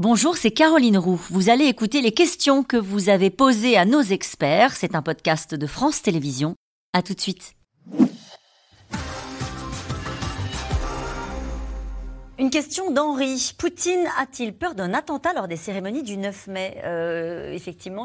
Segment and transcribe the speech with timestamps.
[0.00, 1.20] Bonjour, c'est Caroline Roux.
[1.28, 4.76] Vous allez écouter les questions que vous avez posées à nos experts.
[4.76, 6.54] C'est un podcast de France Télévisions.
[6.92, 7.54] À tout de suite.
[12.38, 13.54] Une question d'Henri.
[13.58, 16.80] Poutine a-t-il peur d'un attentat lors des cérémonies du 9 mai?
[16.84, 18.04] Euh, Effectivement,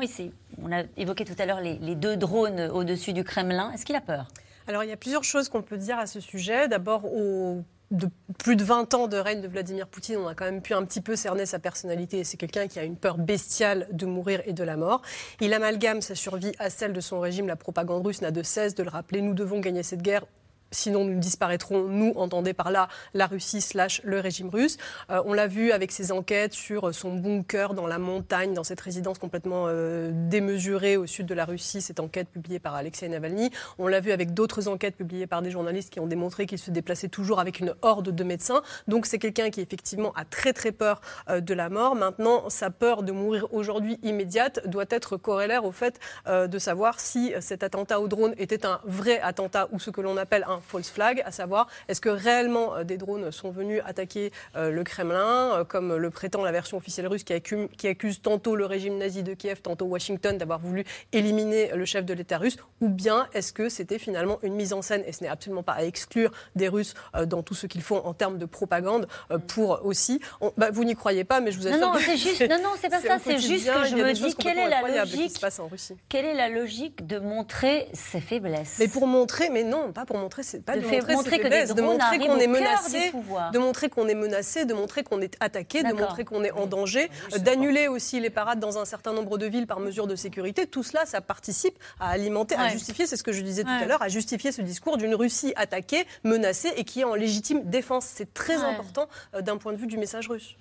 [0.63, 3.71] on a évoqué tout à l'heure les, les deux drones au-dessus du Kremlin.
[3.71, 4.29] Est-ce qu'il a peur?
[4.65, 6.67] Alors il y a plusieurs choses qu'on peut dire à ce sujet.
[6.67, 7.61] D'abord, au
[7.93, 10.73] de plus de 20 ans de règne de Vladimir Poutine, on a quand même pu
[10.73, 12.23] un petit peu cerner sa personnalité.
[12.23, 15.01] C'est quelqu'un qui a une peur bestiale de mourir et de la mort.
[15.39, 17.47] Il amalgame sa survie à celle de son régime.
[17.47, 19.21] La propagande russe n'a de cesse de le rappeler.
[19.21, 20.25] Nous devons gagner cette guerre
[20.73, 24.77] sinon nous disparaîtrons, nous, entendez par là la Russie slash le régime russe.
[25.09, 28.81] Euh, on l'a vu avec ses enquêtes sur son bunker dans la montagne, dans cette
[28.81, 33.51] résidence complètement euh, démesurée au sud de la Russie, cette enquête publiée par Alexei Navalny.
[33.77, 36.71] On l'a vu avec d'autres enquêtes publiées par des journalistes qui ont démontré qu'il se
[36.71, 38.61] déplaçait toujours avec une horde de médecins.
[38.87, 41.95] Donc c'est quelqu'un qui effectivement a très très peur euh, de la mort.
[41.95, 47.33] Maintenant, sa peur de mourir aujourd'hui immédiate doit être corrélaire au fait de savoir si
[47.39, 50.89] cet attentat au drone était un vrai attentat ou ce que l'on appelle un false
[50.89, 55.59] flag, à savoir est-ce que réellement euh, des drones sont venus attaquer euh, le Kremlin,
[55.59, 58.97] euh, comme le prétend la version officielle russe qui accuse, qui accuse tantôt le régime
[58.97, 63.27] nazi de Kiev, tantôt Washington d'avoir voulu éliminer le chef de l'État russe, ou bien
[63.33, 66.31] est-ce que c'était finalement une mise en scène, et ce n'est absolument pas à exclure
[66.55, 66.93] des Russes
[67.25, 69.07] dans tout ce qu'ils font en termes de propagande
[69.47, 70.19] pour aussi.
[70.57, 71.79] bah, vous n'y croyez pas, mais je vous assure.
[71.79, 72.41] Non, non, c'est juste.
[72.49, 73.17] Non, non, c'est pas ça.
[73.23, 75.39] C'est juste que je me dis quelle est la logique.
[75.59, 75.95] en Russie.
[76.09, 78.77] Quelle est la logique de montrer ses faiblesses?
[78.79, 82.19] Mais pour montrer, mais non, pas pour montrer c'est pas de, montrer, que de montrer
[82.19, 83.11] qu'on est menacé,
[83.51, 86.67] de montrer qu'on est menacé, de montrer qu'on est attaqué, de montrer qu'on est en
[86.67, 90.67] danger, d'annuler aussi les parades dans un certain nombre de villes par mesure de sécurité.
[90.67, 93.85] Tout cela, ça participe à alimenter, à justifier, c'est ce que je disais tout à
[93.85, 98.05] l'heure, à justifier ce discours d'une Russie attaquée, menacée et qui est en légitime défense.
[98.05, 100.55] C'est très important euh, d'un point de vue du message russe.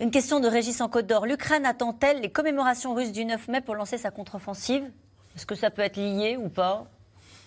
[0.00, 1.26] Une question de Régis en Côte d'Or.
[1.26, 4.84] L'Ukraine attend-elle les commémorations russes du 9 mai pour lancer sa contre-offensive?
[5.36, 6.86] Est-ce que ça peut être lié ou pas?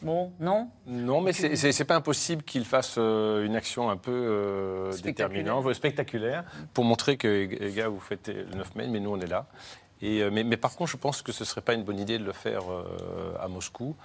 [0.02, 4.98] Bon, non Non, mais c'est pas impossible qu'il fasse euh, une action un peu euh,
[5.04, 9.20] déterminante, spectaculaire, pour montrer que, les gars, vous faites le 9 mai, mais nous, on
[9.20, 9.46] est là.
[10.02, 12.00] Et, euh, mais, mais, par contre, je pense que ce ne serait pas une bonne
[12.00, 12.64] idée de le faire
[13.42, 13.96] à Moscou,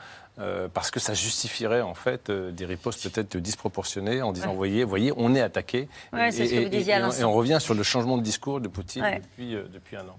[0.72, 5.34] parce que ça justifierait en fait des ripostes peut-être disproportionnées en disant, voyez, voyez, on
[5.34, 5.88] est attaqué.
[6.12, 10.16] et, on revient sur le changement de discours de Poutine depuis, depuis un an.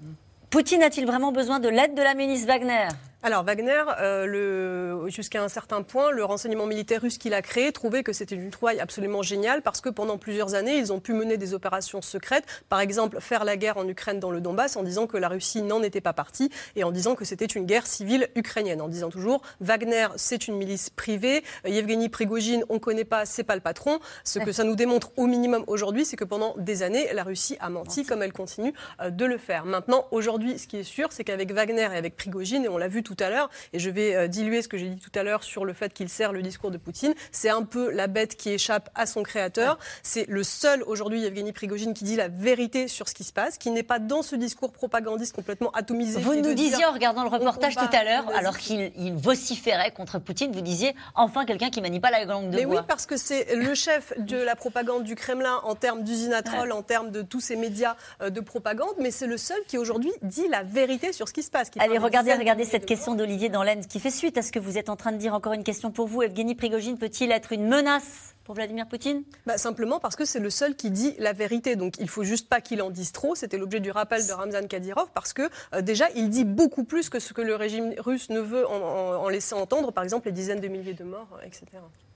[0.49, 2.87] Poutine a-t-il vraiment besoin de l'aide de la ministre Wagner?
[3.25, 8.03] Alors Wagner, euh, jusqu'à un certain point, le renseignement militaire russe qu'il a créé trouvait
[8.03, 11.35] que c'était une trouvaille absolument géniale parce que pendant plusieurs années, ils ont pu mener
[11.37, 15.07] des opérations secrètes, par exemple faire la guerre en Ukraine dans le Donbass en disant
[15.07, 18.29] que la Russie n'en était pas partie et en disant que c'était une guerre civile
[18.35, 23.25] ukrainienne, en disant toujours Wagner c'est une milice privée, Yevgeny Prigogine on ne connaît pas,
[23.25, 23.97] c'est pas le patron.
[24.23, 27.57] Ce que ça nous démontre au minimum aujourd'hui, c'est que pendant des années, la Russie
[27.59, 29.65] a menti comme elle continue euh, de le faire.
[29.65, 32.87] Maintenant, aujourd'hui, ce qui est sûr, c'est qu'avec Wagner et avec Prigogine, et on l'a
[32.87, 35.17] vu tout tout à l'heure, et je vais euh, diluer ce que j'ai dit tout
[35.17, 37.13] à l'heure sur le fait qu'il sert le discours de Poutine.
[37.31, 39.77] C'est un peu la bête qui échappe à son créateur.
[40.03, 43.57] C'est le seul aujourd'hui, Yevgeny Prigogine, qui dit la vérité sur ce qui se passe,
[43.57, 46.19] qui n'est pas dans ce discours propagandiste complètement atomisé.
[46.19, 50.51] Vous nous disiez en regardant le reportage tout à l'heure, alors qu'il vociférait contre Poutine,
[50.51, 53.55] vous disiez enfin quelqu'un qui manie pas la langue de Mais oui, parce que c'est
[53.55, 57.21] le chef de la propagande du Kremlin en termes d'usine à troll, en termes de
[57.21, 61.13] tous ces médias euh, de propagande, mais c'est le seul qui aujourd'hui dit la vérité
[61.13, 61.71] sur ce qui se passe.
[61.79, 64.89] Allez, regardez, regardez cette question d'Olivier Danlaine qui fait suite à ce que vous êtes
[64.89, 65.33] en train de dire.
[65.33, 66.23] Encore une question pour vous.
[66.23, 69.23] Evgeny Prigogine peut-il être une menace pour Vladimir Poutine?
[69.45, 71.75] Bah, Simplement parce que c'est le seul qui dit la vérité.
[71.75, 73.35] Donc il faut juste pas qu'il en dise trop.
[73.35, 77.09] C'était l'objet du rappel de Ramzan Kadyrov parce que euh, déjà il dit beaucoup plus
[77.09, 80.61] que ce que le régime russe ne veut en, laisser entendre, par exemple les dizaines
[80.61, 81.65] de milliers de morts, euh, etc.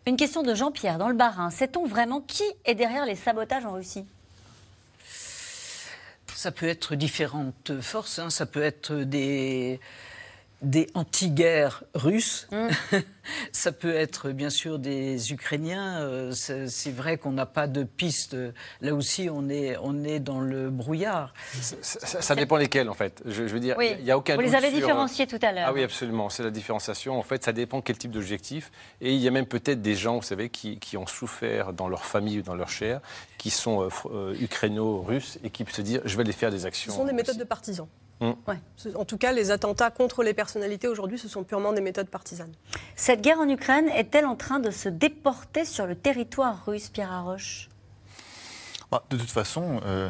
[0.07, 1.50] Une question de Jean-Pierre dans le Bas-Rhin.
[1.50, 4.06] Sait-on vraiment qui est derrière les sabotages en Russie?
[6.35, 8.29] Ça peut être différentes forces, hein.
[8.29, 9.81] ça peut être des,
[10.62, 12.47] des anti-guerres russes.
[12.52, 12.68] Mm.
[13.52, 16.00] Ça peut être bien sûr des Ukrainiens.
[16.00, 18.36] Euh, c'est vrai qu'on n'a pas de piste.
[18.81, 21.33] Là aussi, on est, on est dans le brouillard.
[21.62, 23.22] Ça, dépend lesquels, en fait.
[23.25, 25.66] Je, veux dire, il y a aucun Vous les avez différenciés tout à l'heure.
[25.68, 26.30] Ah oui, absolument.
[26.30, 27.19] C'est la différenciation.
[27.19, 28.72] En fait, ça dépend quel type d'objectif.
[29.00, 31.88] Et il y a même peut-être des gens, vous savez, qui, qui, ont souffert dans
[31.88, 33.00] leur famille ou dans leur chair,
[33.38, 36.92] qui sont euh, euh, ukraino-russes et qui se disent, je vais aller faire des actions.
[36.92, 37.88] Ce sont des méthodes de partisans.
[38.19, 38.33] Mm.
[38.95, 42.54] En tout cas, les attentats contre les personnalités aujourd'hui, ce sont purement des méthodes partisanes.
[42.95, 47.12] Cette guerre en Ukraine est-elle en train de se déporter sur le territoire russe, Pierre
[47.12, 47.69] Arroche
[48.92, 50.10] bah, de toute façon, euh,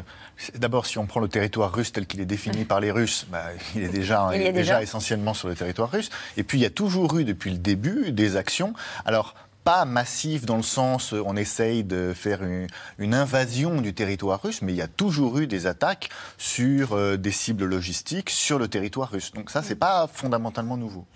[0.54, 3.44] d'abord, si on prend le territoire russe tel qu'il est défini par les Russes, bah,
[3.74, 6.08] il est déjà, il est déjà essentiellement sur le territoire russe.
[6.38, 8.72] Et puis, il y a toujours eu, depuis le début, des actions.
[9.04, 9.34] Alors,
[9.64, 14.72] pas massive dans le sens on essaye de faire une, invasion du territoire russe, mais
[14.72, 19.32] il y a toujours eu des attaques sur des cibles logistiques sur le territoire russe.
[19.32, 21.06] Donc ça, c'est pas fondamentalement nouveau.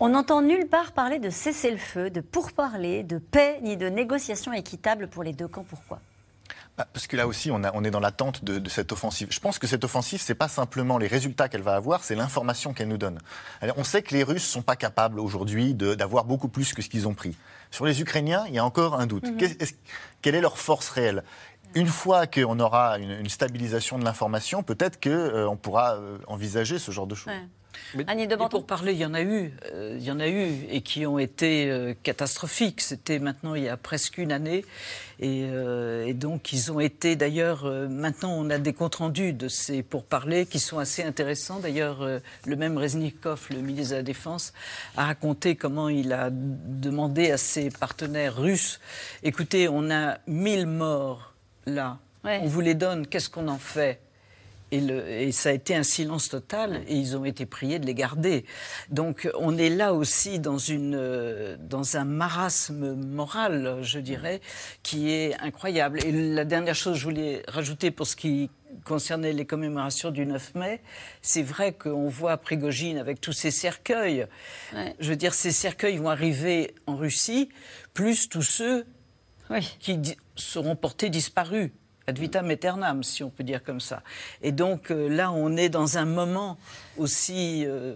[0.00, 5.08] On n'entend nulle part parler de cessez-le-feu, de pourparler, de paix, ni de négociations équitables
[5.08, 5.66] pour les deux camps.
[5.68, 5.98] Pourquoi?
[6.84, 9.28] Parce que là aussi, on, est dans l'attente de, cette offensive.
[9.30, 12.72] Je pense que cette offensive, c'est pas simplement les résultats qu'elle va avoir, c'est l'information
[12.72, 13.18] qu'elle nous donne.
[13.76, 17.08] on sait que les Russes sont pas capables aujourd'hui d'avoir beaucoup plus que ce qu'ils
[17.08, 17.36] ont pris.
[17.70, 19.24] Sur les Ukrainiens, il y a encore un doute.
[19.24, 19.36] Mhm.
[20.22, 21.22] quelle est leur force réelle?
[21.74, 26.90] Une fois qu'on aura une, stabilisation de l'information, peut-être qu'on euh, pourra euh, envisager ce
[26.90, 27.32] genre de choses.
[27.94, 28.04] Mais,
[28.50, 31.06] pour parler, il y en a eu, euh, il y en a eu et qui
[31.06, 32.80] ont été euh, catastrophiques.
[32.80, 34.64] C'était maintenant il y a presque une année,
[35.20, 37.64] et, euh, donc ils ont été d'ailleurs.
[37.88, 41.60] maintenant, on a des comptes rendus de ces pourparlers qui sont assez intéressants.
[41.60, 42.06] D'ailleurs,
[42.46, 44.52] le même Reznikov, le ministre de la Défense,
[44.96, 48.80] a raconté comment il a demandé à ses partenaires russes
[49.22, 51.34] "Écoutez, on a 1000 morts
[51.66, 51.98] là.
[52.24, 53.06] On vous les donne.
[53.06, 54.00] Qu'est-ce qu'on en fait?"
[54.70, 58.44] Et, ça a été un silence total et ils ont été priés de les garder.
[58.90, 64.40] Donc on est là aussi dans, une, dans un marasme moral, je dirais,
[64.82, 66.04] qui est incroyable.
[66.04, 68.50] Et la dernière chose que je voulais rajouter pour ce qui
[68.84, 70.80] concernait les commémorations du 9 mai,
[71.22, 74.26] c'est vrai qu'on voit Prigogine avec tous ces cercueils.
[74.98, 77.48] Je veux dire, ces cercueils vont arriver en Russie,
[77.94, 78.86] plus tous ceux
[79.80, 79.98] qui
[80.36, 81.70] seront portés disparus
[82.08, 84.02] ad vitam aeternam, si on peut dire comme ça.
[84.42, 86.56] Et donc euh, là, on est dans un moment
[86.96, 87.94] aussi euh,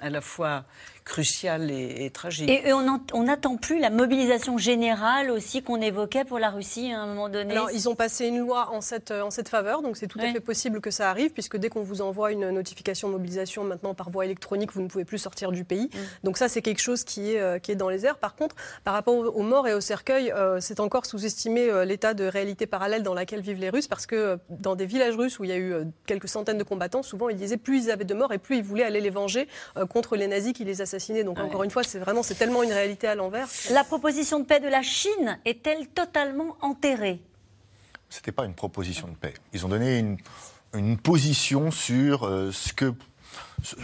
[0.00, 0.64] à la fois
[1.08, 2.50] crucial et, tragique.
[2.50, 7.06] Et, on n'attend plus la mobilisation générale aussi qu'on évoquait pour la Russie à un
[7.06, 10.06] moment donné Alors, ils ont passé une loi en cette, en cette faveur, donc c'est
[10.06, 13.14] tout à fait possible que ça arrive, puisque dès qu'on vous envoie une notification de
[13.14, 15.86] mobilisation maintenant par voie électronique, vous ne pouvez plus sortir du pays.
[15.92, 15.98] Mm.
[16.24, 18.18] Donc ça, c'est quelque chose qui est, euh, qui est dans les airs.
[18.18, 18.54] Par contre,
[18.84, 22.66] par rapport aux morts et aux cercueils, euh, c'est encore sous-estimer euh, l'état de réalité
[22.66, 25.54] parallèle dans laquelle vivent les Russes, parce que dans des villages russes où il y
[25.54, 25.74] a eu
[26.06, 28.62] quelques centaines de combattants, souvent ils disaient plus ils avaient de morts et plus ils
[28.62, 29.48] voulaient aller les venger
[29.88, 31.24] contre les nazis qui les assassinaient.
[31.24, 33.48] Donc encore une fois, c'est vraiment, c'est tellement une réalité à l'envers.
[33.70, 37.20] La proposition de paix de la Chine est-elle totalement enterrée?
[38.08, 39.34] C'était pas une proposition de paix.
[39.52, 40.16] Ils ont donné une,
[40.74, 42.94] une position sur euh, ce que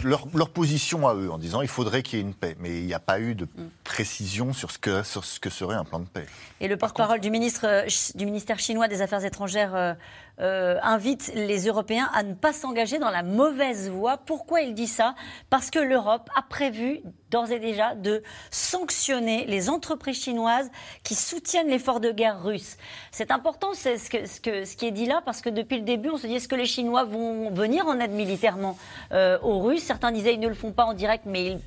[0.03, 2.55] leur, position à eux en disant il faudrait qu'il y ait une paix.
[2.59, 3.47] Mais il n'y a pas eu de
[3.83, 6.25] précision sur ce, que, sur ce que serait un plan de paix.
[6.61, 9.93] Et le porte-parole du, ministre, euh, du ministère chinois des Affaires étrangères euh,
[10.41, 14.17] euh, invite les Européens à ne pas s'engager dans la mauvaise voie.
[14.17, 15.15] Pourquoi il dit ça?
[15.49, 17.01] Parce que l'Europe a prévu
[17.31, 18.21] d'ores et déjà de
[18.51, 20.69] sanctionner les entreprises chinoises
[21.03, 22.77] qui soutiennent l'effort de guerre russe.
[23.11, 25.77] C'est important c'est ce, que, ce, que, ce, qui est dit là parce que depuis
[25.77, 28.77] le début, on se dit est-ce que les Chinois vont venir en aide militairement
[29.13, 31.59] euh, aux Certains disaient ils ne le font pas en direct, mais ils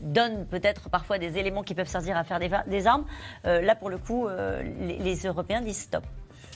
[0.00, 3.04] donnent peut-être parfois des éléments qui peuvent servir à faire des, armes.
[3.46, 6.04] Euh, là, pour le coup, les, les Européens disent stop.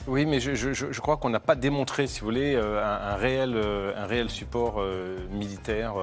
[0.05, 3.93] Oui, mais je, crois qu'on n'a pas démontré, si vous voulez, euh, un, réel, euh,
[3.95, 5.93] un réel support euh, militaire.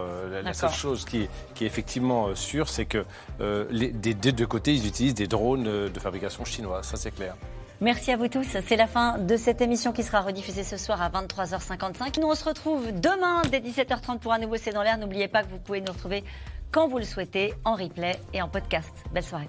[0.42, 3.04] La, seule chose qui, est effectivement sûre, c'est que
[3.38, 6.86] des, deux côtés, ils utilisent des drones de fabrication chinoise.
[6.86, 7.36] Ça, c'est clair.
[7.81, 8.59] Merci à vous tous.
[8.67, 12.21] C'est la fin de cette émission qui sera rediffusée ce soir à 23h55.
[12.21, 14.99] Nous, on se retrouve demain dès 17h30 pour un nouveau C'est dans l'air.
[14.99, 16.23] N'oubliez pas que vous pouvez nous retrouver
[16.71, 18.93] quand vous le souhaitez en replay et en podcast.
[19.15, 19.49] Belle soirée.